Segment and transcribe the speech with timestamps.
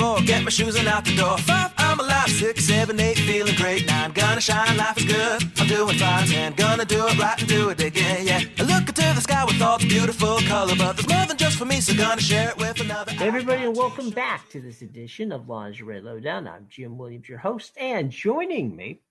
[0.00, 1.36] Four, get my shoes and out the door.
[1.36, 2.30] Five, I'm alive.
[2.30, 3.86] Six, seven, eight, feeling great.
[3.86, 5.42] Nine, gonna shine, life is good.
[5.58, 6.26] I'm doing fine.
[6.26, 8.40] Ten, gonna do it right and do it again, yeah.
[8.58, 11.58] I look into the sky with all the beautiful color, but there's more than just
[11.58, 13.12] for me, so gonna share it with another.
[13.12, 16.48] Hey everybody, and welcome back to this edition of Lingerie Lowdown.
[16.48, 19.02] I'm Jim Williams, your host, and joining me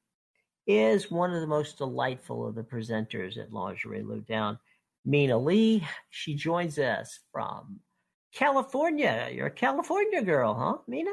[0.66, 4.58] is one of the most delightful of the presenters at Lingerie Lowdown,
[5.06, 5.88] Mina Lee.
[6.10, 7.80] She joins us from
[8.34, 9.30] California.
[9.32, 11.12] You're a California girl, huh, Mina?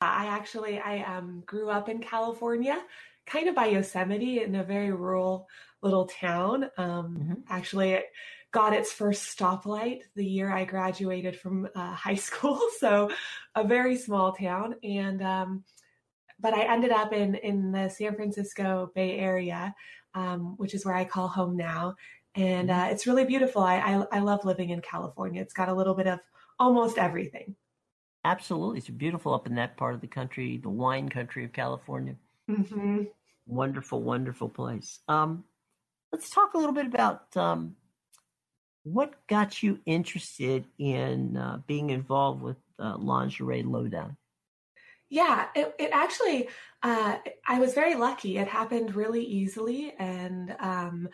[0.00, 2.82] I actually I um, grew up in California,
[3.26, 5.48] kind of by Yosemite, in a very rural
[5.82, 6.64] little town.
[6.76, 7.34] Um, mm-hmm.
[7.48, 8.06] Actually, it
[8.52, 13.10] got its first stoplight the year I graduated from uh, high school, so
[13.54, 14.76] a very small town.
[14.82, 15.64] And um,
[16.40, 19.74] but I ended up in in the San Francisco Bay Area,
[20.14, 21.94] um, which is where I call home now.
[22.34, 22.80] And mm-hmm.
[22.80, 23.62] uh, it's really beautiful.
[23.62, 25.40] I, I I love living in California.
[25.40, 26.18] It's got a little bit of
[26.58, 27.54] almost everything.
[28.24, 28.78] Absolutely.
[28.78, 32.16] It's beautiful up in that part of the country, the wine country of California.
[32.50, 33.02] Mm-hmm.
[33.46, 35.00] Wonderful, wonderful place.
[35.08, 35.44] Um,
[36.10, 37.76] let's talk a little bit about um,
[38.84, 44.16] what got you interested in uh, being involved with uh, Lingerie Lowdown.
[45.10, 46.48] Yeah, it, it actually,
[46.82, 48.38] uh, I was very lucky.
[48.38, 49.94] It happened really easily.
[49.98, 51.08] And um,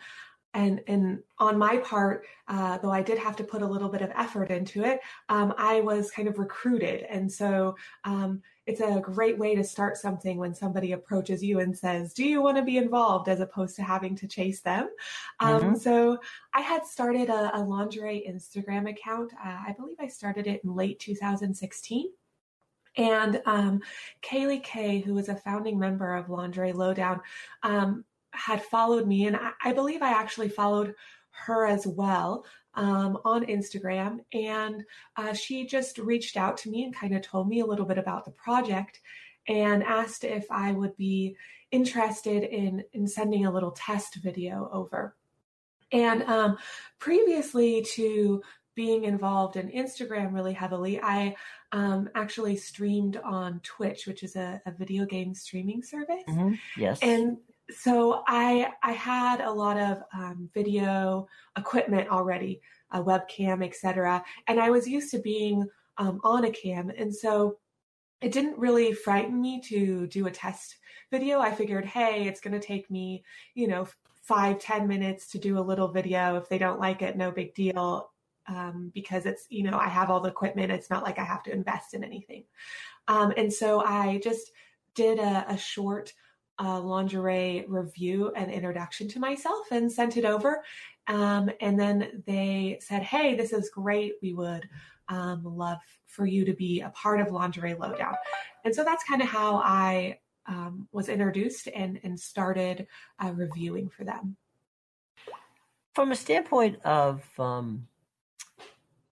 [0.53, 4.01] and and on my part uh, though i did have to put a little bit
[4.01, 4.99] of effort into it
[5.29, 7.05] um, i was kind of recruited.
[7.09, 11.77] And so um, it's a great way to start something when somebody approaches you and
[11.77, 13.29] says do you want to be involved?
[13.29, 14.89] as opposed to having to chase them.
[15.39, 15.75] Um, mm-hmm.
[15.75, 16.17] so
[16.53, 19.33] i had started a, a lingerie instagram account.
[19.33, 22.11] Uh, i believe i started it in late 2016
[22.97, 23.79] and um,
[24.21, 27.21] Kaylee Kay, who was a founding member of Lingerie Lowdown,
[27.63, 28.03] um,
[28.45, 30.95] had followed me, and I, I believe I actually followed
[31.45, 34.19] her as well um, on Instagram.
[34.33, 34.83] And
[35.17, 37.97] uh, she just reached out to me and kind of told me a little bit
[37.97, 38.99] about the project
[39.47, 41.35] and asked if I would be
[41.71, 45.15] interested in, in sending a little test video over.
[45.91, 46.57] And um,
[46.99, 48.41] previously to
[48.75, 51.35] being involved in Instagram really heavily, I
[51.71, 56.23] um, actually streamed on Twitch, which is a, a video game streaming service.
[56.29, 56.53] Mm-hmm.
[56.77, 56.99] Yes.
[57.01, 57.37] And
[57.71, 61.27] so I I had a lot of um, video
[61.57, 62.61] equipment already,
[62.91, 64.23] a webcam, etc.
[64.47, 65.67] And I was used to being
[65.97, 67.57] um, on a cam, and so
[68.21, 70.77] it didn't really frighten me to do a test
[71.09, 71.39] video.
[71.39, 73.23] I figured, hey, it's going to take me,
[73.55, 73.87] you know,
[74.21, 76.35] five ten minutes to do a little video.
[76.37, 78.11] If they don't like it, no big deal.
[78.47, 80.71] Um, because it's you know I have all the equipment.
[80.71, 82.43] It's not like I have to invest in anything.
[83.07, 84.51] Um, and so I just
[84.95, 86.13] did a, a short
[86.59, 90.63] uh, lingerie review and introduction to myself and sent it over.
[91.07, 94.13] Um, and then they said, Hey, this is great.
[94.21, 94.67] We would
[95.07, 98.15] um, love for you to be a part of Lingerie Lowdown.
[98.63, 102.87] And so that's kind of how I um, was introduced and, and started
[103.23, 104.35] uh, reviewing for them.
[105.93, 107.87] From a standpoint of um,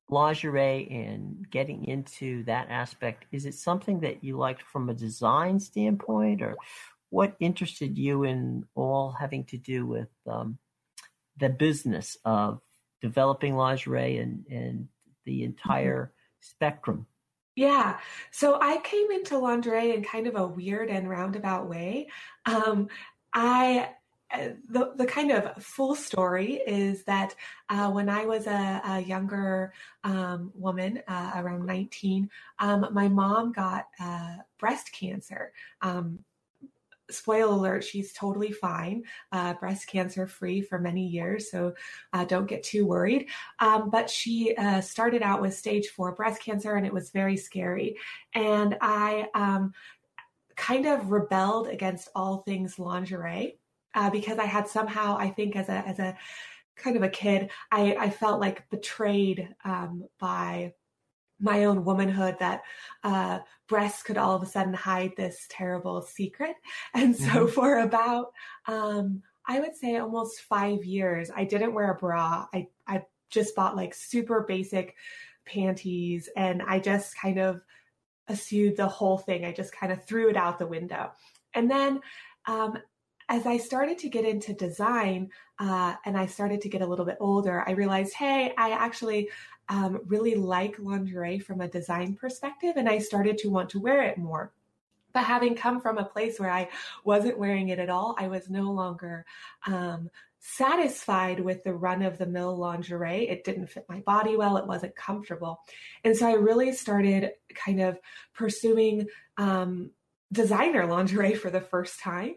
[0.10, 5.60] lingerie and getting into that aspect, is it something that you liked from a design
[5.60, 6.56] standpoint, or
[7.10, 10.58] what interested you in all having to do with um,
[11.38, 12.60] the business of
[13.02, 14.88] developing lingerie and, and
[15.26, 16.42] the entire mm-hmm.
[16.42, 17.08] spectrum?
[17.56, 17.98] Yeah.
[18.32, 22.08] So I came into lingerie in kind of a weird and roundabout way.
[22.46, 22.88] Um,
[23.34, 23.90] I
[24.32, 27.34] uh, the, the kind of full story is that
[27.70, 33.52] uh, when I was a, a younger um, woman, uh, around 19, um, my mom
[33.52, 35.52] got uh, breast cancer.
[35.82, 36.20] Um,
[37.10, 41.52] spoil alert, she's totally fine, uh, breast cancer free for many years.
[41.52, 41.74] So
[42.14, 43.30] uh, don't get too worried.
[43.60, 47.38] Um, but she uh, started out with stage four breast cancer and it was very
[47.38, 47.98] scary.
[48.34, 49.74] And I um,
[50.56, 53.60] kind of rebelled against all things lingerie
[53.96, 56.18] uh, because I had somehow, I think, as a, as a,
[56.80, 60.74] kind of a kid, I, I felt like betrayed um, by
[61.40, 62.64] my own womanhood that
[63.04, 66.56] uh, breasts could all of a sudden hide this terrible secret.
[66.94, 67.48] And so mm-hmm.
[67.48, 68.32] for about,
[68.68, 72.48] um, I would say almost five years, I didn't wear a bra.
[72.54, 74.96] I, I just bought like super basic
[75.46, 77.62] panties and I just kind of
[78.28, 79.46] assumed the whole thing.
[79.46, 81.12] I just kind of threw it out the window.
[81.54, 82.02] And then
[82.48, 82.78] um,
[83.28, 87.06] as I started to get into design uh, and I started to get a little
[87.06, 89.30] bit older, I realized, hey, I actually
[89.70, 94.02] um, really like lingerie from a design perspective, and I started to want to wear
[94.04, 94.52] it more.
[95.14, 96.70] But having come from a place where I
[97.04, 99.26] wasn't wearing it at all, I was no longer
[99.66, 103.28] um, satisfied with the run of the mill lingerie.
[103.28, 105.62] It didn't fit my body well, it wasn't comfortable.
[106.04, 108.00] And so I really started kind of
[108.34, 109.08] pursuing
[109.38, 109.92] um,
[110.32, 112.36] designer lingerie for the first time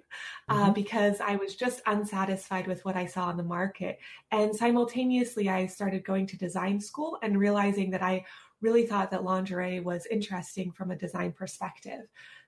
[0.49, 0.73] uh, mm-hmm.
[0.73, 3.99] because I was just unsatisfied with what I saw on the market.
[4.31, 8.25] And simultaneously, I started going to design school and realizing that I
[8.63, 12.01] really thought that lingerie was interesting from a design perspective.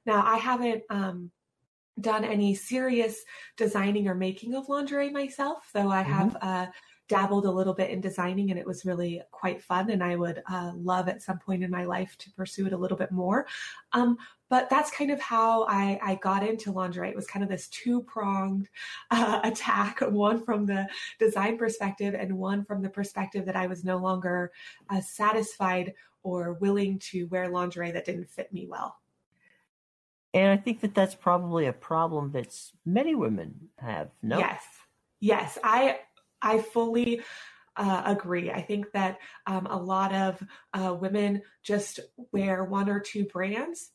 [0.07, 1.31] Now, I haven't um,
[2.01, 3.23] done any serious
[3.57, 6.13] designing or making of lingerie myself, though I mm-hmm.
[6.13, 6.67] have uh,
[7.09, 9.91] dabbled a little bit in designing and it was really quite fun.
[9.91, 12.77] And I would uh, love at some point in my life to pursue it a
[12.77, 13.47] little bit more.
[13.93, 14.17] Um,
[14.49, 17.09] but that's kind of how I, I, got into lingerie.
[17.09, 18.69] It was kind of this two pronged
[19.11, 20.87] uh, attack one from the
[21.19, 24.53] design perspective and one from the perspective that I was no longer
[24.91, 25.93] uh, satisfied
[26.23, 28.97] or willing to wear lingerie that didn't fit me well.
[30.33, 32.55] And I think that that's probably a problem that
[32.85, 34.11] many women have.
[34.23, 34.39] No.
[34.39, 34.63] Yes.
[35.21, 35.59] Yes.
[35.63, 36.01] I
[36.45, 37.23] I fully
[37.77, 38.51] uh, agree.
[38.51, 40.43] I think that um, a lot of
[40.73, 42.01] uh, women just
[42.31, 43.91] wear one or two brands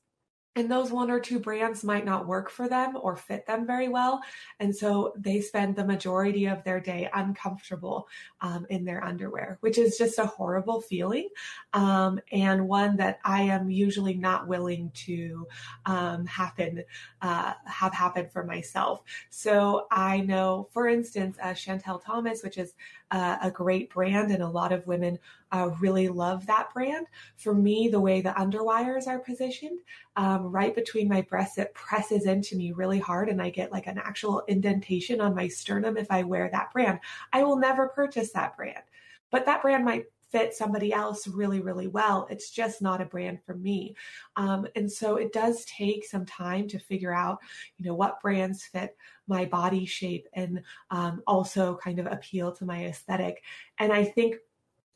[0.55, 3.87] and those one or two brands might not work for them or fit them very
[3.87, 4.21] well.
[4.59, 8.07] And so they spend the majority of their day uncomfortable
[8.41, 11.29] um, in their underwear, which is just a horrible feeling
[11.73, 15.47] um, and one that I am usually not willing to
[15.85, 16.83] um, happen,
[17.21, 19.03] uh, have happen for myself.
[19.29, 22.73] So I know, for instance, uh, Chantal Thomass, which is
[23.11, 25.17] uh, a great brand, and a lot of women
[25.51, 27.07] uh, really love that brand.
[27.37, 29.79] For me, the way the underwires are positioned,
[30.15, 33.87] um, right between my breasts, it presses into me really hard, and I get like
[33.87, 36.99] an actual indentation on my sternum if I wear that brand.
[37.33, 38.83] I will never purchase that brand,
[39.31, 42.27] but that brand might fit somebody else really, really well.
[42.29, 43.95] It's just not a brand for me.
[44.35, 47.39] Um, and so it does take some time to figure out,
[47.77, 48.95] you know, what brands fit
[49.27, 50.61] my body shape and
[50.91, 53.43] um, also kind of appeal to my aesthetic.
[53.77, 54.35] And I think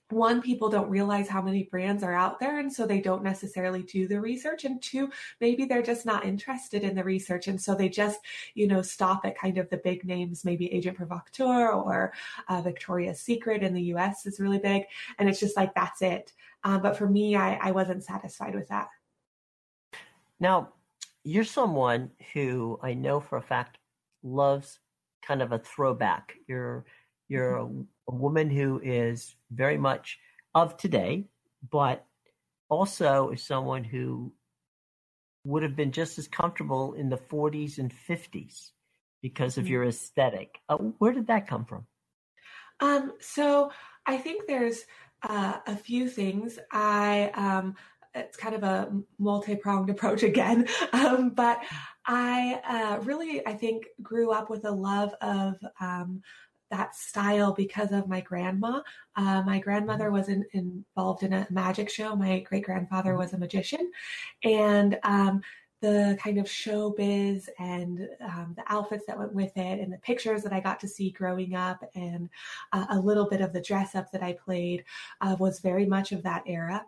[0.09, 3.83] one, people don't realize how many brands are out there, and so they don't necessarily
[3.83, 4.65] do the research.
[4.65, 5.09] And two,
[5.39, 8.19] maybe they're just not interested in the research, and so they just,
[8.53, 10.45] you know, stop at kind of the big names.
[10.45, 12.13] Maybe Agent Provocateur or
[12.47, 14.25] uh, Victoria's Secret in the U.S.
[14.25, 14.83] is really big,
[15.17, 16.33] and it's just like that's it.
[16.63, 18.89] Uh, but for me, I, I wasn't satisfied with that.
[20.39, 20.73] Now,
[21.23, 23.77] you're someone who I know for a fact
[24.23, 24.79] loves
[25.21, 26.35] kind of a throwback.
[26.47, 26.85] You're
[27.29, 27.65] you're a,
[28.09, 30.19] a woman who is very much
[30.55, 31.25] of today,
[31.71, 32.05] but
[32.69, 34.31] also is someone who
[35.45, 38.71] would have been just as comfortable in the 40s and 50s
[39.21, 39.73] because of mm-hmm.
[39.73, 40.59] your aesthetic.
[40.69, 41.85] Uh, where did that come from?
[42.79, 43.71] Um, so
[44.05, 44.83] I think there's
[45.27, 46.59] uh, a few things.
[46.71, 47.75] I um,
[48.15, 51.63] it's kind of a multi-pronged approach again, um, but
[52.05, 56.21] I uh, really I think grew up with a love of um,
[56.73, 58.81] that style because of my grandma.
[59.15, 60.15] Uh, my grandmother mm-hmm.
[60.15, 62.15] was in, involved in a magic show.
[62.15, 63.19] My great grandfather mm-hmm.
[63.19, 63.91] was a magician,
[64.43, 65.41] and um,
[65.81, 70.41] the kind of showbiz and um, the outfits that went with it, and the pictures
[70.41, 72.29] that I got to see growing up, and
[72.71, 74.83] uh, a little bit of the dress up that I played
[75.21, 76.83] uh, was very much of that era.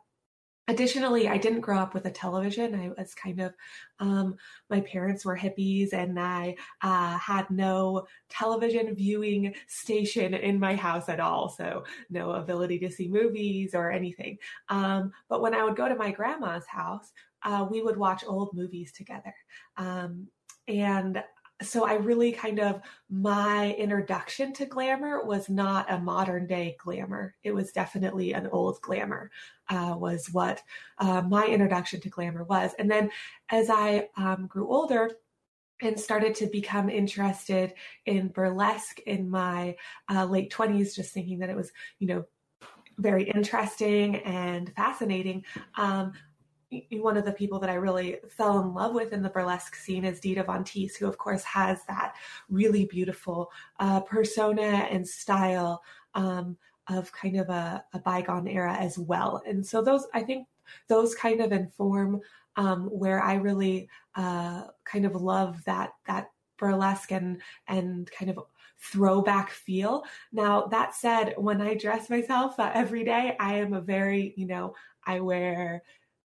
[0.67, 2.73] Additionally, I didn't grow up with a television.
[2.73, 3.53] I was kind of,
[4.00, 4.35] um,
[4.69, 11.07] my parents were hippies and I uh, had no television viewing station in my house
[11.07, 11.50] at all.
[11.50, 14.39] So, no ability to see movies or anything.
[14.69, 17.12] Um, but when I would go to my grandma's house,
[17.43, 19.36] uh, we would watch old movies together.
[19.77, 20.27] Um,
[20.67, 21.24] and
[21.62, 27.35] so I really kind of my introduction to glamour was not a modern day glamour.
[27.43, 29.31] It was definitely an old glamour.
[29.69, 30.62] Uh, was what
[31.00, 32.71] uh, my introduction to glamour was.
[32.77, 33.09] And then
[33.50, 35.09] as I um, grew older,
[35.81, 37.74] and started to become interested
[38.05, 39.75] in burlesque in my
[40.09, 42.24] uh, late 20s just thinking that it was you know
[42.97, 45.43] very interesting and fascinating
[45.77, 46.13] um,
[46.91, 50.05] one of the people that I really fell in love with in the burlesque scene
[50.05, 52.15] is Dita Von Teese, who of course has that
[52.50, 58.98] really beautiful uh, persona and style um, of kind of a, a, bygone era as
[58.98, 59.41] well.
[59.48, 60.48] And so those, I think,
[60.88, 62.22] those kind of inform
[62.55, 68.39] um, where I really uh, kind of love that that burlesque and and kind of
[68.79, 70.03] throwback feel.
[70.32, 74.48] Now that said, when I dress myself uh, every day, I am a very you
[74.48, 75.84] know I wear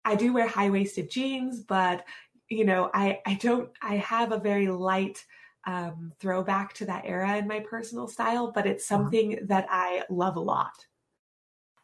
[0.10, 2.04] I do wear high waisted jeans, but
[2.50, 5.24] you know, I, I don't, I have a very light
[5.68, 9.04] um, throwback to that era in my personal style, but it's uh-huh.
[9.04, 9.46] something mm-hmm.
[9.48, 10.74] that I love a lot.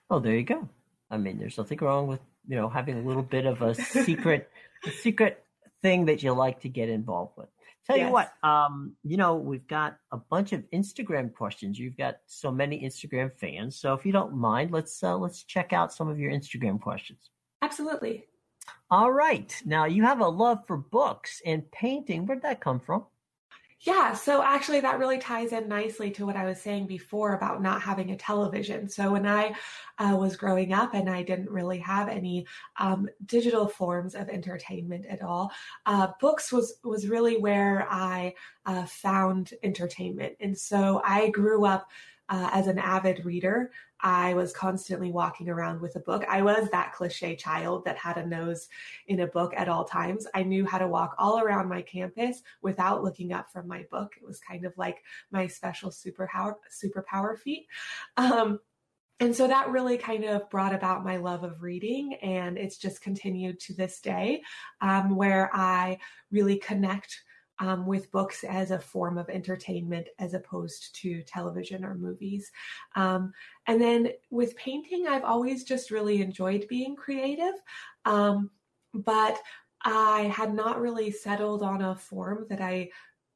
[0.09, 0.67] Oh, there you go.
[1.11, 4.49] I mean, there's nothing wrong with, you know, having a little bit of a secret,
[4.85, 5.43] a secret
[5.83, 7.49] thing that you like to get involved with.
[7.85, 8.07] Tell Yes.
[8.07, 11.77] you what, um, you know, we've got a bunch of Instagram questions.
[11.77, 13.79] You've got so many Instagram fans.
[13.79, 17.29] So if you don't mind, let's uh, let's check out some of your Instagram questions.
[17.61, 18.25] Absolutely.
[18.89, 19.53] All right.
[19.65, 22.25] Now you have a love for books and painting.
[22.25, 23.05] Where'd that come from?
[23.85, 27.61] Yeah, so actually, that really ties in nicely to what I was saying before about
[27.61, 28.89] not having a television.
[28.89, 29.53] So, when I
[29.99, 32.47] uh, was growing up and I didn't really have any
[32.79, 35.51] um, digital forms of entertainment at all,
[35.85, 38.33] uh, books was was really where I
[38.65, 40.35] uh, found entertainment.
[40.39, 41.87] And so, I grew up
[42.29, 43.71] uh, as an avid reader.
[44.01, 46.23] I was constantly walking around with a book.
[46.29, 48.67] I was that cliche child that had a nose
[49.07, 50.27] in a book at all times.
[50.33, 54.13] I knew how to walk all around my campus without looking up from my book.
[54.17, 57.67] It was kind of like my special superpower superpower feat.
[58.17, 58.59] Um,
[59.19, 63.01] and so that really kind of brought about my love of reading, and it's just
[63.01, 64.41] continued to this day,
[64.81, 65.99] um, where I
[66.31, 67.23] really connect
[67.59, 72.51] um, with books as a form of entertainment as opposed to television or movies.
[72.95, 73.33] Um,
[73.67, 77.55] and then with painting, I've always just really enjoyed being creative.
[78.03, 78.51] Um,
[78.93, 79.39] but
[79.83, 82.89] I had not really settled on a form that I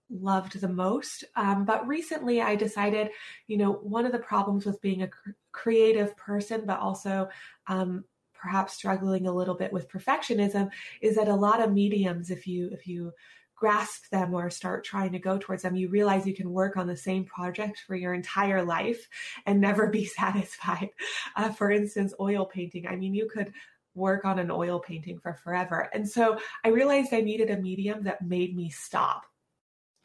[0.10, 1.24] loved the most.
[1.36, 3.10] Um, but recently I decided,
[3.48, 7.30] you know, one of the problems with being a cr- creative person, but also
[7.68, 10.72] um, perhaps struggling a little bit with perfectionism,
[11.02, 13.12] is that a lot of mediums, if you if you
[13.60, 16.88] grasp them or start trying to go towards them, you realize you can work on
[16.88, 19.08] the same project for your entire life
[19.46, 20.90] and never be satisfied.
[21.36, 22.88] Uh, for instance, oil painting.
[22.88, 23.54] I mean, you could
[23.96, 25.90] work on an oil painting for forever.
[25.94, 29.26] And so I realized I needed a medium that made me stop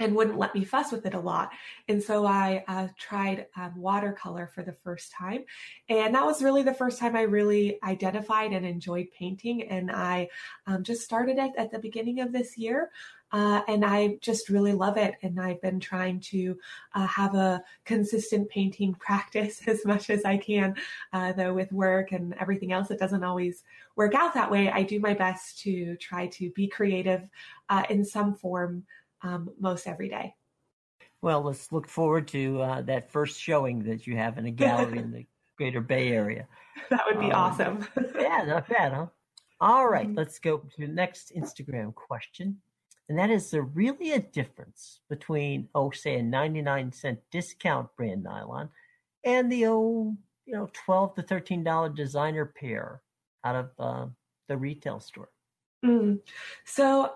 [0.00, 1.50] and wouldn't let me fuss with it a lot.
[1.88, 5.44] And so I uh, tried um, watercolor for the first time.
[5.88, 9.62] And that was really the first time I really identified and enjoyed painting.
[9.62, 10.28] And I
[10.66, 12.90] um, just started it at the beginning of this year.
[13.34, 15.16] Uh, and I just really love it.
[15.22, 16.56] And I've been trying to
[16.94, 20.76] uh, have a consistent painting practice as much as I can,
[21.12, 23.64] uh, though with work and everything else, it doesn't always
[23.96, 24.70] work out that way.
[24.70, 27.28] I do my best to try to be creative
[27.68, 28.84] uh, in some form
[29.22, 30.36] um, most every day.
[31.20, 34.98] Well, let's look forward to uh, that first showing that you have in a gallery
[34.98, 35.26] in the
[35.56, 36.46] Greater Bay Area.
[36.90, 37.88] That would be Um, awesome.
[38.16, 39.06] Yeah, not bad, huh?
[39.60, 40.16] All right, Mhm.
[40.16, 42.60] let's go to the next Instagram question.
[43.08, 48.22] And that is there really a difference between, oh, say a 99 cent discount brand
[48.22, 48.70] nylon
[49.24, 53.02] and the old, you know, 12 to $13 designer pair
[53.44, 54.06] out of uh,
[54.48, 55.28] the retail store?
[55.84, 56.20] Mm.
[56.64, 57.12] So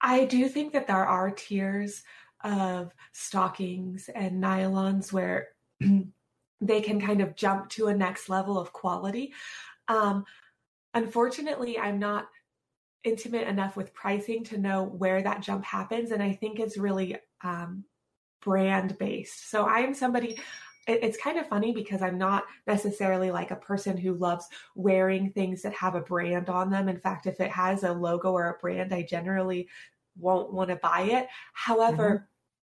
[0.00, 2.02] I do think that there are tiers
[2.42, 5.48] of stockings and nylons where
[6.60, 9.32] they can kind of jump to a next level of quality.
[9.88, 10.24] Um,
[10.94, 12.28] unfortunately, I'm not
[13.06, 16.10] intimate enough with pricing to know where that jump happens.
[16.10, 17.84] And I think it's really um,
[18.42, 19.48] brand based.
[19.50, 20.32] So I am somebody,
[20.86, 25.30] it- it's kind of funny because I'm not necessarily like a person who loves wearing
[25.30, 26.88] things that have a brand on them.
[26.88, 29.68] In fact, if it has a logo or a brand, I generally
[30.18, 31.28] won't want to buy it.
[31.52, 32.28] However,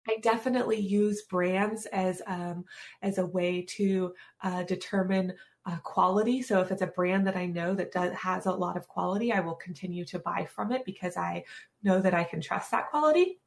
[0.08, 2.64] I definitely use brands as um,
[3.02, 5.35] as a way to uh, determine
[5.68, 6.40] uh, quality.
[6.40, 9.32] So if it's a brand that I know that does, has a lot of quality,
[9.32, 11.44] I will continue to buy from it because I
[11.82, 13.38] know that I can trust that quality.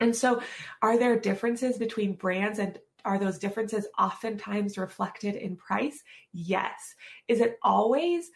[0.00, 0.42] And so,
[0.82, 6.02] are there differences between brands and are those differences oftentimes reflected in price?
[6.32, 6.94] Yes.
[7.28, 8.30] Is it always?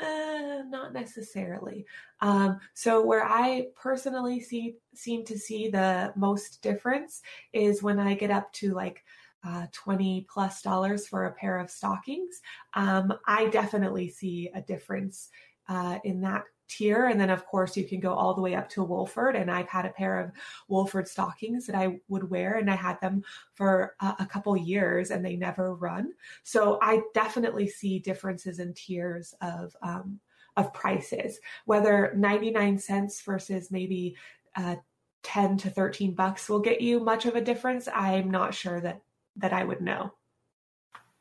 [0.00, 1.84] Uh, not necessarily.
[2.20, 7.20] Um, so where I personally see seem to see the most difference
[7.52, 9.04] is when I get up to like
[9.44, 12.40] uh, 20 plus dollars for a pair of stockings.
[12.74, 15.30] Um, I definitely see a difference
[15.68, 17.06] uh, in that tier.
[17.06, 19.36] And then, of course, you can go all the way up to Wolford.
[19.36, 20.32] And I've had a pair of
[20.68, 23.22] Wolford stockings that I would wear, and I had them
[23.54, 26.12] for a, a couple years and they never run.
[26.42, 29.76] So I definitely see differences in tiers of.
[29.82, 30.20] Um,
[30.58, 34.14] of prices, whether 99 cents versus maybe
[34.54, 34.76] uh,
[35.22, 37.88] 10 to 13 bucks will get you much of a difference.
[37.90, 39.00] I'm not sure that
[39.36, 40.12] that I would know.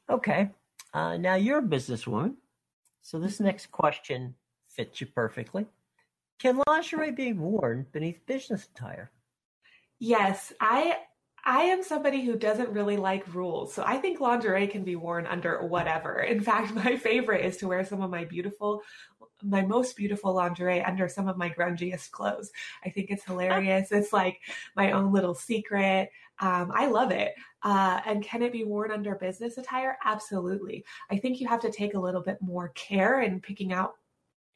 [0.09, 0.49] Okay.
[0.93, 2.35] Uh, now you're a businesswoman.
[3.01, 3.51] So this Mm-hmm.
[3.51, 4.35] next question
[4.67, 5.65] fits you perfectly.
[6.39, 9.11] Can lingerie be worn beneath business attire?
[9.99, 10.97] Yes, I
[11.43, 13.73] I am somebody who doesn't really like rules.
[13.73, 16.19] So I think lingerie can be worn under whatever.
[16.21, 18.81] In fact, my favorite is to wear some of my beautiful
[19.43, 22.51] my most beautiful lingerie under some of my grungiest clothes.
[22.85, 23.91] I think it's hilarious.
[23.91, 24.39] It's like
[24.75, 26.11] my own little secret.
[26.41, 27.33] Um, I love it.
[27.63, 29.97] Uh, and can it be worn under business attire?
[30.03, 30.83] Absolutely.
[31.09, 33.93] I think you have to take a little bit more care in picking out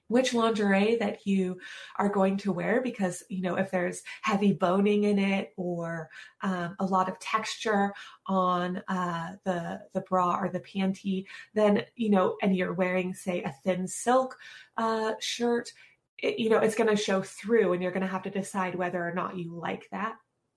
[0.08, 1.58] which lingerie that you
[1.98, 6.10] are going to wear because you know if there's heavy boning in it or
[6.42, 7.92] um, a lot of texture
[8.28, 13.42] on uh, the the bra or the panty then you know and you're wearing say
[13.44, 14.38] a thin silk
[14.78, 15.72] uh, shirt
[16.20, 18.76] it, you know it's going to show through and you're going to have to decide
[18.76, 20.16] whether or not you like that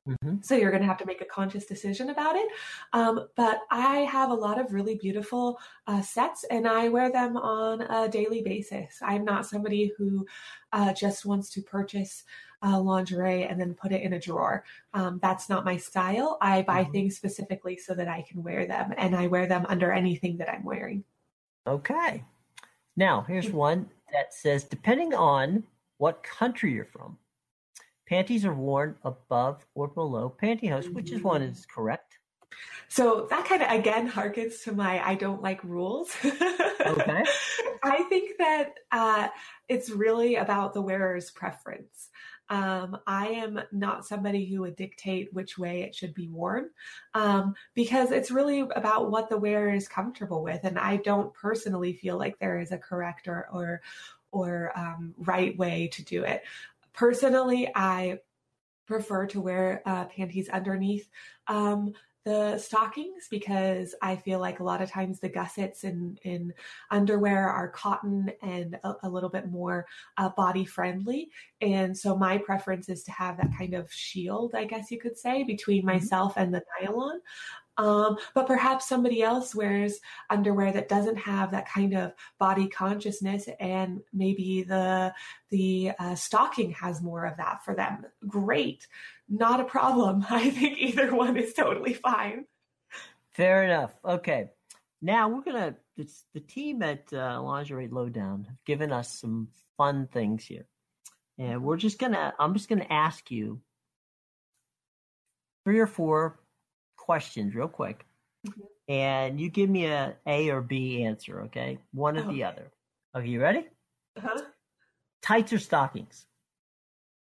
[0.09, 0.37] Mm-hmm.
[0.43, 2.49] So you're going to have to make a conscious decision about it.
[2.93, 7.37] Um, but I have a lot of really beautiful uh, sets and I wear them
[7.37, 8.99] on a daily basis.
[9.03, 10.27] I'm not somebody who
[10.73, 12.25] uh, just wants to purchase
[12.63, 14.65] uh, lingerie and then put it in a drawer.
[14.95, 16.39] Um, that's not my style.
[16.41, 16.93] I buy mm-hmm.
[16.93, 20.51] things specifically so that I can wear them and I wear them under anything that
[20.51, 21.05] I'm wearing.
[21.67, 22.25] Okay.
[22.97, 23.57] Now, here's mm-hmm.
[23.57, 25.65] one that says depending on
[25.99, 27.19] what country you're from,
[28.09, 30.95] Panties are worn above or below pantyhose, mm-hmm.
[30.95, 32.19] which is one is correct.
[32.89, 36.17] So that kind of again harkens to my I don't like rules.
[36.25, 37.25] okay.
[37.83, 39.29] I think that uh,
[39.69, 42.09] it's really about the wearer's preference.
[42.51, 46.71] Um, I am not somebody who would dictate which way it should be worn
[47.15, 50.61] um, because it's really about what the wearer is comfortable with.
[50.65, 53.83] And I don't personally feel like there is a correct or, or,
[54.33, 56.43] or um, right way to do it.
[56.99, 58.19] Personally, I
[58.89, 61.09] prefer to wear uh, panties underneath
[61.47, 61.93] um,
[62.25, 66.53] the stockings because I feel like a lot of times the gussets in, in
[66.91, 69.87] underwear are cotton and a, a little bit more
[70.17, 71.31] uh, body friendly.
[71.61, 75.17] And so my preference is to have that kind of shield, I guess you could
[75.17, 75.99] say, between mm-hmm.
[75.99, 77.21] myself and the nylon.
[77.79, 83.49] Um, but perhaps somebody else wears underwear that doesn't have that kind of body consciousness,
[83.61, 85.15] and maybe the
[85.51, 88.05] the uh, stocking has more of that for them.
[88.27, 88.87] Great,
[89.29, 90.27] not a problem.
[90.31, 92.47] I think either one is totally fine.
[93.31, 93.95] Fair enough.
[94.05, 94.51] Okay,
[95.01, 95.77] now we're gonna.
[95.97, 100.67] It's the team at uh, Lingerie Lowdown have given us some fun things here,
[101.39, 102.35] and we're just gonna.
[102.41, 103.61] I'm just gonna ask you
[105.65, 106.41] three or four
[107.09, 108.05] questions real quick,
[108.47, 108.93] mm-hmm.
[108.93, 111.45] and you give me a A or B answer.
[111.45, 112.35] Okay, one or okay.
[112.35, 112.71] the other.
[113.17, 113.67] Okay, you ready?
[114.15, 114.43] Uh-huh.
[115.23, 116.27] Tights or stockings?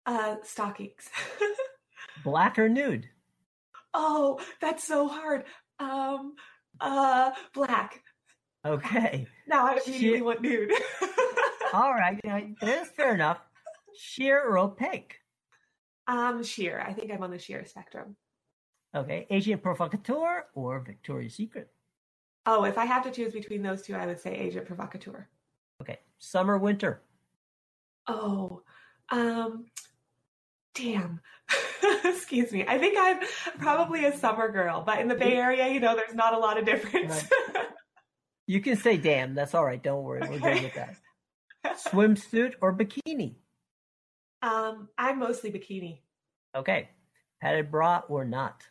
[0.05, 1.09] Uh, stockings.
[2.25, 3.09] Black or nude?
[3.95, 5.45] Oh, that's so hard.
[5.79, 6.35] Um,
[6.81, 8.03] uh, black.
[8.67, 9.29] Okay.
[9.47, 10.73] Now I immediately want nude.
[11.73, 12.21] All right,
[12.61, 13.39] that's fair enough.
[13.97, 15.15] Sheer or opaque?
[16.09, 16.85] Um, sheer.
[16.85, 18.17] I think I'm on the sheer spectrum.
[18.97, 21.71] Okay, Agent Provocateur or Victoria's Secret?
[22.47, 25.29] Oh, if I have to choose between those two, I would say Agent Provocateur.
[25.83, 27.03] Okay, summer, winter.
[28.07, 28.63] Oh,
[29.11, 29.67] um,
[30.75, 31.21] damn.
[32.05, 32.65] Excuse me.
[32.67, 33.21] I think I'm
[33.59, 36.59] probably a summer girl, but in the Bay Area, you know, there's not a lot
[36.59, 37.25] of difference.
[38.47, 39.35] You can say damn.
[39.35, 39.83] That's all right.
[39.83, 40.21] Don't worry.
[40.21, 40.97] We're good with that.
[41.79, 43.35] Swimsuit or bikini?
[44.41, 45.99] Um, I'm mostly bikini.
[46.55, 46.89] Okay.
[47.41, 48.63] Padded bra or not?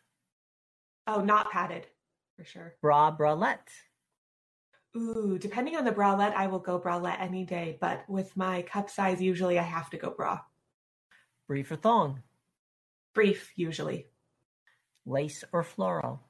[1.07, 1.87] Oh, not padded,
[2.35, 2.75] for sure.
[2.81, 3.69] Bra, bralette.
[4.95, 7.77] Ooh, depending on the bralette, I will go bralette any day.
[7.79, 10.39] But with my cup size, usually I have to go bra.
[11.47, 12.23] Brief or thong?
[13.13, 14.07] Brief, usually.
[15.05, 16.21] Lace or floral?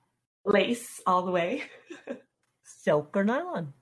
[0.46, 1.64] Lace, all the way.
[2.64, 3.74] silk or nylon?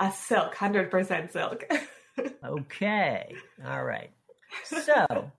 [0.00, 1.64] A silk, 100% silk.
[2.44, 4.10] okay, all right.
[4.64, 5.30] So,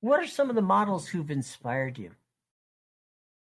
[0.00, 2.10] what are some of the models who've inspired you?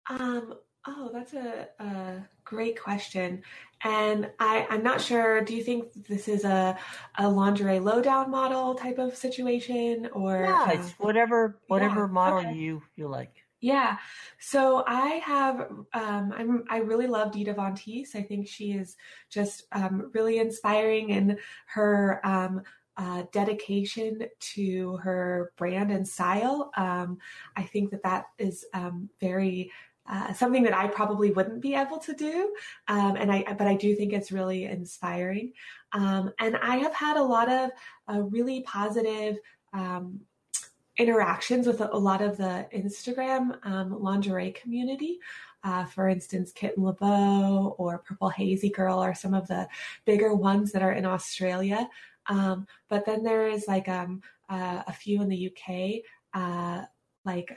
[0.10, 0.56] Um,
[0.88, 3.44] Oh, that's a, a, great question.
[3.84, 5.42] And I, I'm not sure.
[5.42, 6.78] Do you think this is a,
[7.18, 12.54] a lingerie lowdown model type of situation or yeah, it's whatever whatever yeah, model okay.
[12.54, 13.44] you you like.
[13.60, 13.98] Yeah.
[14.40, 18.16] So I have um I'm I really love Dita Von Teese.
[18.16, 18.96] I think she is
[19.30, 22.62] just um really inspiring in her um
[22.98, 26.72] uh, dedication to her brand and style.
[26.76, 27.20] Um,
[27.56, 29.72] I think that that is um, very
[30.10, 32.54] uh, something that I probably wouldn't be able to do.
[32.88, 35.54] Um, and I, but I do think it's really inspiring.
[35.94, 37.72] Um, and I have had a lot of
[38.08, 39.38] uh, really positive
[39.74, 40.22] um,
[40.98, 45.20] interactions with a, a, lot of the Instagram um, lingerie community.
[45.64, 49.68] Uh, for instance, Kitten LeBeau or Purple Hazy Girl are some of the
[50.06, 51.90] bigger ones that are in Australia.
[52.28, 56.86] Um, but then there is like um, uh, a few in the UK, uh,
[57.26, 57.56] like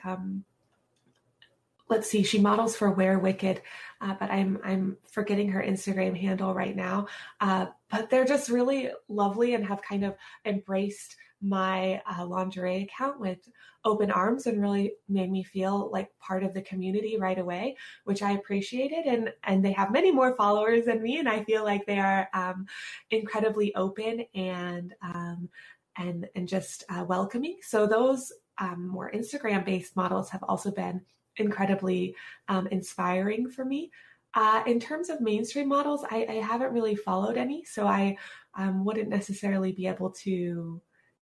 [1.91, 3.61] let's see, she models for Wear Wicked,
[4.01, 7.09] uh, but I'm I'm forgetting her Instagram handle right now.
[7.41, 13.19] Uh, but they're just really lovely and have kind of embraced my uh, lingerie account
[13.19, 13.39] with
[13.85, 18.23] open arms and really made me feel like part of the community right away, which
[18.23, 19.07] I appreciated.
[19.07, 22.29] And and they have many more followers than me, and I feel like they are
[22.33, 22.67] um,
[23.11, 25.49] incredibly open and um,
[25.97, 27.59] and and just uh, welcoming.
[27.63, 31.01] So those um, more Instagram based models have also been
[31.41, 32.15] incredibly
[32.49, 33.91] um, inspiring for me.
[34.35, 38.17] Uh, in terms of mainstream models, I, I, haven't really followed any, so I
[38.55, 40.81] um, wouldn't necessarily be able to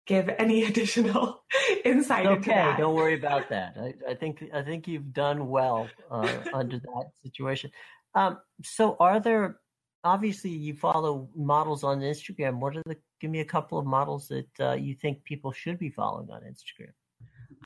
[0.06, 1.44] give any additional
[1.84, 2.26] insight.
[2.26, 3.76] Okay, don't worry about that.
[3.78, 7.70] I, I, think I think you've done well uh, under that situation.
[8.14, 9.60] Um, so, are there
[10.02, 12.58] obviously you follow models on Instagram?
[12.58, 12.96] What are the?
[13.20, 16.42] Give me a couple of models that uh, you think people should be following on
[16.42, 16.92] Instagram.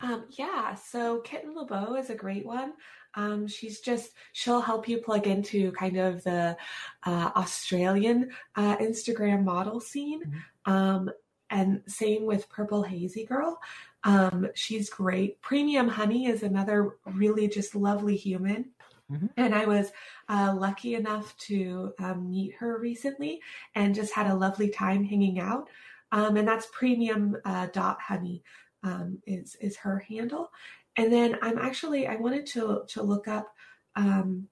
[0.00, 2.72] Um, yeah, so Kitten LeBeau is a great one.
[3.14, 6.56] Um, she's just, she'll help you plug into kind of the
[7.04, 10.22] uh, Australian uh, Instagram model scene.
[10.22, 10.72] Mm-hmm.
[10.72, 11.10] Um,
[11.50, 13.60] and same with Purple Hazy Girl.
[14.04, 15.40] Um, she's great.
[15.42, 18.70] Premium Honey is another really just lovely human.
[19.10, 19.26] Mm-hmm.
[19.36, 19.90] And I was
[20.28, 23.40] uh, lucky enough to um, meet her recently
[23.74, 25.68] and just had a lovely time hanging out.
[26.12, 28.42] Um, and that's premium uh, dot honey
[28.82, 30.50] um, is is her handle.
[30.96, 33.54] And then I'm actually I wanted to to look up
[33.96, 34.48] um,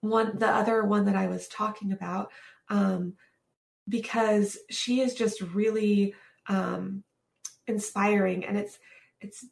[0.00, 2.30] one the other one that I was talking about
[2.68, 3.14] um,
[3.88, 6.14] because she is just really
[6.48, 7.02] um,
[7.66, 8.78] inspiring, and it's
[9.20, 9.46] it's.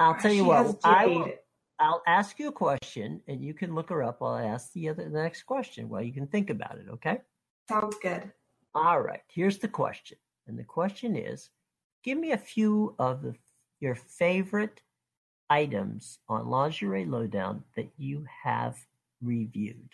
[0.00, 1.32] I'll tell you what I will,
[1.78, 4.20] I'll ask you a question, and you can look her up.
[4.20, 6.86] While I'll ask the other the next question while you can think about it.
[6.90, 7.20] Okay.
[7.68, 8.30] Sounds good.
[8.74, 9.22] All right.
[9.28, 11.50] Here's the question, and the question is:
[12.02, 13.36] Give me a few of
[13.80, 14.82] your favorite
[15.50, 18.86] items on Lingerie Lowdown that you have
[19.22, 19.90] reviewed?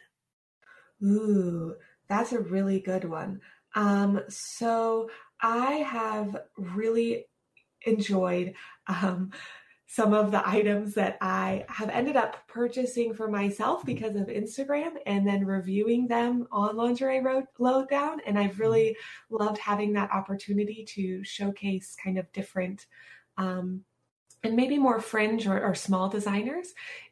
[1.02, 1.76] Ooh,
[2.08, 3.40] that's a really good one.
[3.74, 7.26] Um, so I have really
[7.86, 8.54] enjoyed
[8.86, 9.32] um,
[9.86, 14.92] some of the items that I have ended up purchasing for myself because of Instagram
[15.06, 18.20] and then reviewing them on Lingerie Road Lowdown.
[18.26, 18.96] And I've really
[19.30, 22.86] loved having that opportunity to showcase kind of different
[23.36, 23.84] um,
[24.42, 26.68] and maybe more fringe or, or small designers.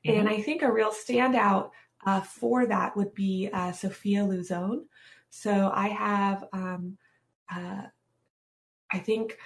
[0.06, 0.20] Mm-hmm.
[0.20, 1.70] And I think a real standout
[2.06, 4.86] uh, for that would be uh, Sophia Luzon.
[5.30, 6.98] So I have, um,
[7.50, 7.82] uh,
[8.90, 9.38] I think,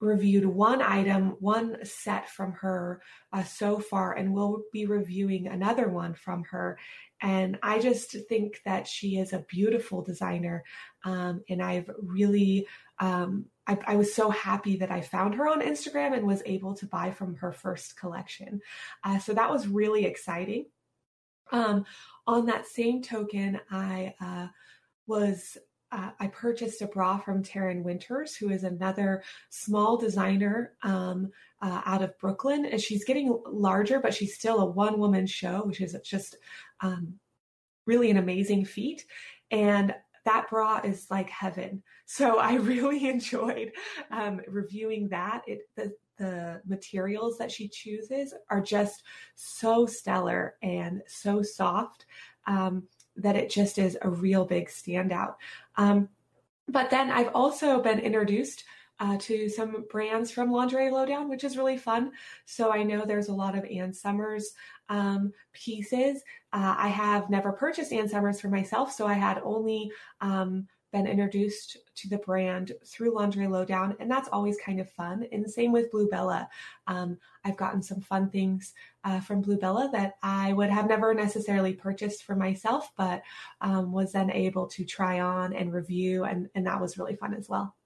[0.00, 5.88] reviewed one item, one set from her uh, so far, and we'll be reviewing another
[5.88, 6.78] one from her.
[7.22, 10.64] And I just think that she is a beautiful designer.
[11.04, 12.66] Um, and I've really
[12.98, 16.74] um, I, I, was so happy that I found her on Instagram and was able
[16.74, 18.60] to buy from her first collection.
[19.04, 20.66] Uh, so that was really exciting.
[21.50, 21.86] Um,
[22.26, 24.48] on that same token, I uh,
[25.06, 25.56] was
[25.92, 31.82] uh, I purchased a bra from Taryn Winters, who is another small designer um, uh,
[31.84, 32.66] out of Brooklyn.
[32.66, 36.36] And she's getting larger, but she's still a one woman show, which is just
[36.80, 37.14] um,
[37.86, 39.04] really an amazing feat.
[39.50, 41.82] And that bra is like heaven.
[42.06, 43.72] So I really enjoyed
[44.10, 45.42] um, reviewing that.
[45.46, 49.02] It the the materials that she chooses are just
[49.34, 52.04] so stellar and so soft
[52.46, 52.86] um,
[53.22, 55.34] that it just is a real big standout.
[55.76, 56.08] Um,
[56.68, 58.64] but then I've also been introduced
[59.00, 62.12] uh, to some brands from Lingerie Lowdown, which is really fun.
[62.44, 64.52] So I know there's a lot of Ann Summers
[64.90, 66.22] um, pieces.
[66.52, 71.06] Uh, I have never purchased Ann Summers for myself, so I had only um, been
[71.06, 75.26] introduced to the brand through Laundry Lowdown, and that's always kind of fun.
[75.32, 76.48] And the same with Bluebella.
[76.86, 78.74] Um, I've gotten some fun things
[79.04, 83.22] uh, from Bluebella that I would have never necessarily purchased for myself, but
[83.60, 87.34] um, was then able to try on and review, and, and that was really fun
[87.34, 87.76] as well.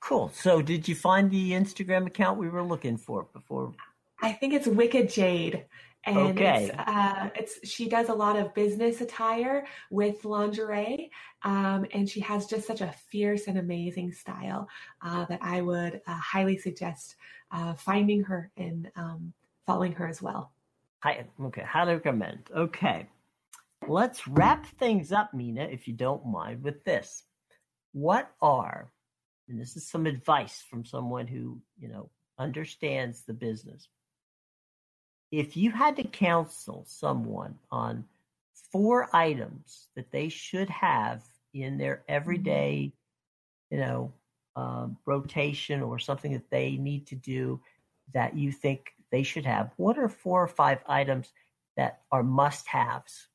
[0.00, 0.30] Cool.
[0.34, 3.72] So, did you find the Instagram account we were looking for before?
[4.20, 5.64] I think it's Wicked Jade.
[6.04, 6.64] And okay.
[6.64, 11.10] it's, uh, it's she does a lot of business attire with lingerie,
[11.42, 14.68] um, and she has just such a fierce and amazing style
[15.00, 17.14] uh, that I would uh, highly suggest
[17.52, 19.32] uh, finding her and um,
[19.64, 20.52] following her as well.
[21.04, 22.50] Hi, okay, highly recommend.
[22.54, 23.08] Okay,
[23.86, 27.22] let's wrap things up, Mina, if you don't mind, with this.
[27.92, 28.90] What are
[29.48, 33.88] and this is some advice from someone who, you know, understands the business.
[35.32, 38.04] If you had to counsel someone on
[38.70, 42.92] four items that they should have in their everyday,
[43.70, 44.12] you know,
[44.54, 47.60] um, rotation or something that they need to do
[48.12, 51.32] that you think they should have, what are four or five items
[51.76, 53.28] that are must haves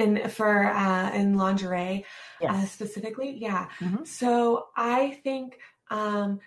[0.00, 2.04] in for uh, in lingerie
[2.40, 2.50] yes.
[2.50, 3.36] uh, specifically.
[3.36, 3.68] Yeah.
[3.80, 4.04] Mm-hmm.
[4.04, 5.58] So I think
[5.90, 6.40] um,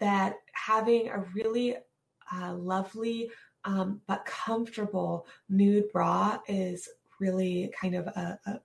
[0.00, 1.76] that having a really
[2.32, 3.30] uh, lovely
[3.64, 6.88] um, but comfortable nude bra is
[7.20, 8.60] really kind of a, a,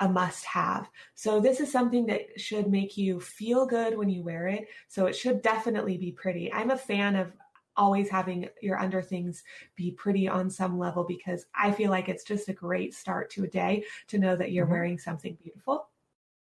[0.00, 0.88] a must have.
[1.14, 4.68] So, this is something that should make you feel good when you wear it.
[4.88, 6.52] So, it should definitely be pretty.
[6.52, 7.32] I'm a fan of
[7.76, 9.42] always having your under things
[9.76, 13.44] be pretty on some level because I feel like it's just a great start to
[13.44, 14.72] a day to know that you're mm-hmm.
[14.72, 15.89] wearing something beautiful.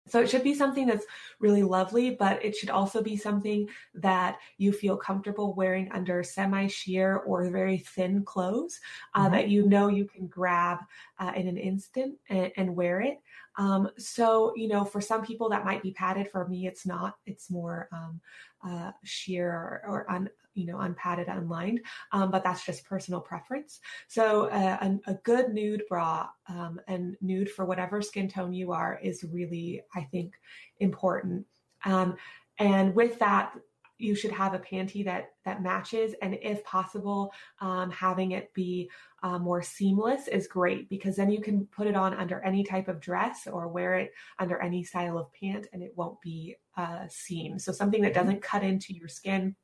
[0.07, 1.05] So it should be something that's
[1.39, 6.67] really lovely, but it should also be something that you feel comfortable wearing under semi
[6.67, 8.79] sheer or very thin clothes
[9.15, 9.33] uh, mm-hmm.
[9.33, 10.79] that you know you can grab
[11.23, 13.19] uh, in an instant and, and wear it.
[13.57, 16.29] Um, so, you know, for some people that might be padded.
[16.29, 17.15] For me, it's not.
[17.25, 18.19] It's more um,
[18.65, 21.81] uh, sheer or, or un, you know, unpadded, unlined,
[22.11, 23.79] um, but that's just personal preference.
[24.07, 28.71] So uh, a, a, good nude bra um, and nude for whatever skin tone you
[28.71, 30.33] are is really, I think,
[30.79, 31.45] important.
[31.85, 32.17] Um,
[32.59, 33.53] and with that,
[33.97, 37.31] you should have a panty that that matches, and if possible,
[37.61, 38.89] um, having it be
[39.23, 42.89] uh, more seamless is great because then you can put it on under any type
[42.89, 47.05] of dress or wear it under any style of pant, and it won't be uh,
[47.09, 47.57] seam.
[47.57, 49.55] So something that doesn't cut into your skin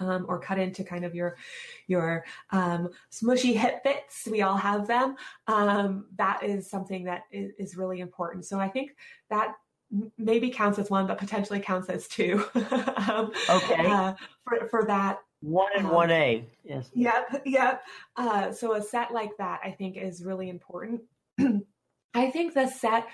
[0.00, 1.36] um, or cut into kind of your
[1.86, 4.26] your um, smushy hip bits.
[4.28, 5.14] We all have them.
[5.46, 8.44] Um, that is something that is, is, really important.
[8.44, 8.96] So I think
[9.28, 9.54] that
[10.18, 12.44] maybe counts as one, but potentially counts as two.
[13.10, 13.86] Um, okay.
[13.86, 15.20] Uh, for for that.
[15.40, 16.44] One and um, one A.
[16.64, 16.90] Yes.
[16.94, 17.42] Yep.
[17.46, 17.82] Yep.
[18.16, 21.02] Uh, so a set like that, I think, is really important.
[22.14, 23.06] I think the set.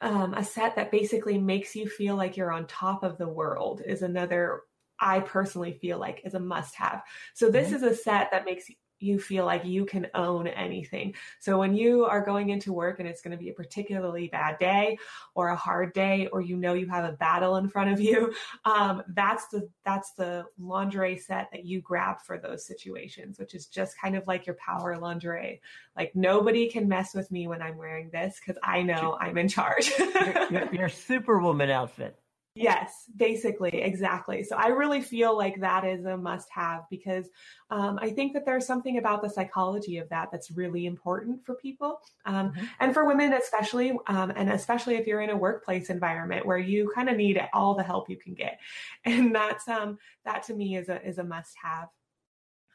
[0.00, 3.82] Um, a set that basically makes you feel like you're on top of the world
[3.84, 4.60] is another
[5.00, 7.02] I personally feel like is a must have.
[7.34, 7.76] So this mm-hmm.
[7.76, 11.14] is a set that makes you feel like you can own anything.
[11.40, 14.58] So when you are going into work and it's going to be a particularly bad
[14.58, 14.98] day
[15.34, 18.32] or a hard day, or you know you have a battle in front of you,
[18.64, 23.66] um, that's the that's the lingerie set that you grab for those situations, which is
[23.66, 25.60] just kind of like your power lingerie.
[25.96, 29.48] Like nobody can mess with me when I'm wearing this because I know I'm in
[29.48, 29.90] charge.
[29.98, 32.18] your, your, your superwoman outfit.
[32.62, 34.42] Yes, basically, exactly.
[34.42, 37.28] So I really feel like that is a must have because
[37.70, 41.54] um, I think that there's something about the psychology of that that's really important for
[41.54, 42.64] people um, mm-hmm.
[42.80, 46.90] and for women, especially, um, and especially if you're in a workplace environment where you
[46.94, 48.58] kind of need all the help you can get.
[49.04, 51.88] And that's, um, that to me is a, is a must have.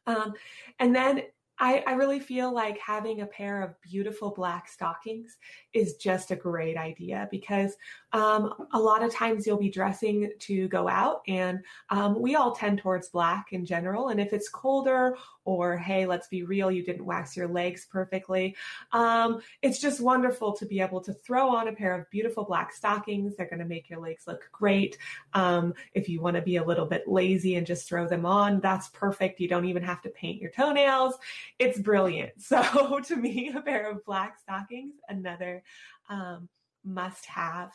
[0.08, 0.34] Um,
[0.80, 1.24] and then
[1.60, 5.38] I, I, really feel like having a pair of beautiful black stockings
[5.72, 7.76] is just a great idea because
[8.12, 12.54] um, a lot of times you'll be dressing to go out, and um, we all
[12.54, 14.10] tend towards black in general.
[14.10, 18.56] And if it's colder, or hey, let's be real, you didn't wax your legs perfectly,
[18.92, 22.74] um, it's just wonderful to be able to throw on a pair of beautiful black
[22.74, 23.36] stockings.
[23.36, 24.98] They're going to make your legs look great.
[25.34, 28.60] Um, if you want to be a little bit lazy and just throw them on,
[28.60, 29.40] that's perfect.
[29.40, 31.16] You don't even have to paint your toenails.
[31.60, 32.34] It's brilliant.
[32.40, 35.64] So to me, a pair of black stockings, another
[36.10, 36.50] um,
[36.84, 37.72] must have.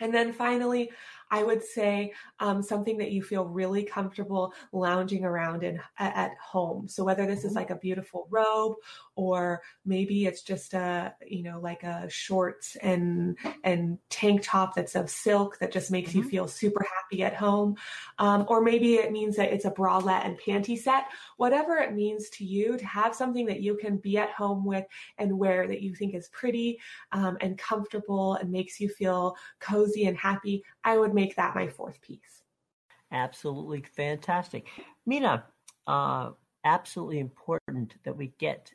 [0.00, 0.90] And then finally,
[1.30, 6.88] I would say um, something that you feel really comfortable lounging around in at home.
[6.88, 7.56] So whether this is mm-hmm.
[7.56, 8.76] like a beautiful robe
[9.18, 14.94] or maybe it's just a you know like a shorts and and tank top that's
[14.94, 16.20] of silk that just makes mm-hmm.
[16.20, 17.76] you feel super happy at home,
[18.18, 21.06] um, or maybe it means that it's a bralette and panty set.
[21.36, 24.84] Whatever it means to you, to have something that you can be at home with
[25.18, 26.78] and wear that you think is pretty
[27.12, 30.62] um, and comfortable and makes you feel cozy and happy.
[30.88, 32.34] I would make that my fourth piece.
[33.12, 34.62] Absolutely fantastic.
[35.06, 35.44] Mina,
[35.86, 36.30] uh,
[36.64, 38.72] absolutely important that we get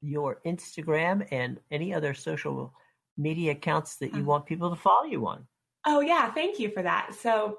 [0.00, 2.72] your Instagram and any other social
[3.16, 4.30] media accounts that you uh-huh.
[4.30, 5.46] want people to follow you on.
[5.86, 6.32] Oh, yeah.
[6.32, 7.14] Thank you for that.
[7.14, 7.58] So,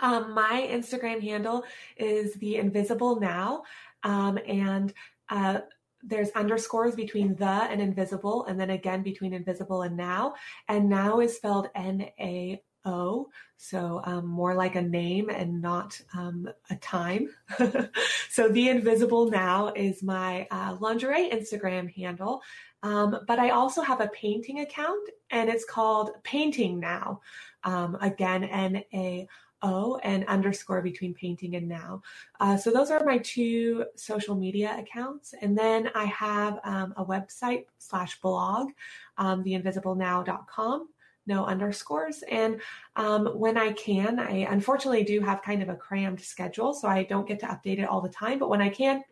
[0.00, 1.64] um, my Instagram handle
[1.96, 3.62] is the invisible now.
[4.02, 4.92] Um, and
[5.28, 5.60] uh,
[6.02, 10.34] there's underscores between the and invisible, and then again between invisible and now.
[10.68, 16.00] And now is spelled N A O, so um, more like a name and not
[16.14, 17.28] um, a time.
[18.30, 22.42] so the invisible now is my uh, lingerie Instagram handle,
[22.82, 27.20] um, but I also have a painting account and it's called Painting Now.
[27.64, 29.28] Um, again, N A
[29.62, 32.02] O and underscore between painting and now.
[32.40, 35.34] Uh, so those are my two social media accounts.
[35.40, 38.70] And then I have um, a website slash blog,
[39.18, 40.88] um, theinvisiblenow.com
[41.26, 42.22] no underscores.
[42.30, 42.60] And
[42.96, 47.02] um, when I can, I unfortunately do have kind of a crammed schedule, so I
[47.02, 48.38] don't get to update it all the time.
[48.38, 49.02] But when I can,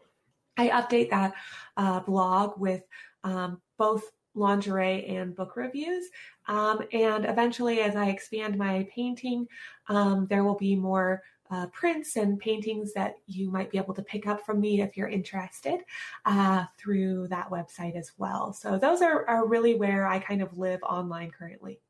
[0.56, 1.34] I update that
[1.76, 2.82] uh, blog with
[3.24, 6.08] um, both lingerie and book reviews.
[6.46, 9.46] Um, and eventually, as I expand my painting,
[9.88, 14.02] um, there will be more uh, prints and paintings that you might be able to
[14.02, 15.80] pick up from me if you're interested
[16.24, 18.52] uh, through that website as well.
[18.52, 21.80] So, those are, are really where I kind of live online currently.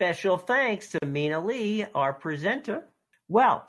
[0.00, 2.88] Special thanks to Mina Lee, our presenter.
[3.28, 3.66] Well,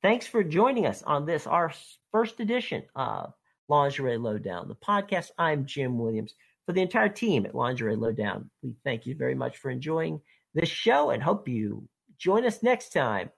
[0.00, 1.74] thanks for joining us on this, our
[2.10, 3.34] first edition of
[3.68, 5.32] Lingerie Lowdown, the podcast.
[5.36, 6.36] I'm Jim Williams.
[6.64, 10.22] For the entire team at Lingerie Lowdown, we thank you very much for enjoying
[10.54, 13.28] this show and hope you join us next time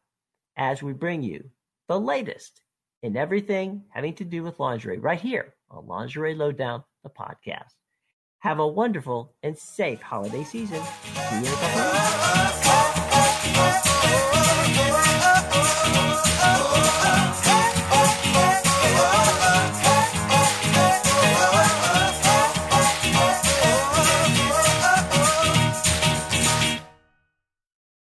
[0.56, 1.50] as we bring you
[1.88, 2.60] the latest
[3.02, 7.74] in everything having to do with lingerie right here on Lingerie Lowdown, the podcast.
[8.46, 10.80] Have a wonderful and safe holiday season.